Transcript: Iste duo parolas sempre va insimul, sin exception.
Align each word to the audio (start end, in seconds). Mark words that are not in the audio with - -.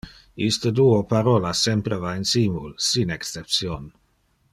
Iste 0.45 0.69
duo 0.77 0.95
parolas 1.11 1.61
sempre 1.67 1.99
va 2.05 2.13
insimul, 2.21 2.73
sin 2.87 3.13
exception. 3.17 3.87